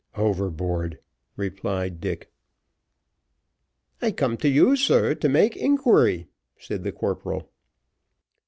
"Overboard," 0.15 0.97
replied 1.37 2.01
Dick. 2.01 2.31
"I 4.01 4.09
come 4.11 4.35
to 4.37 4.49
you, 4.49 4.75
sir, 4.75 5.13
to 5.13 5.29
make 5.29 5.55
inquiry," 5.55 6.27
said 6.57 6.81
the 6.83 6.91
corporal. 6.91 7.51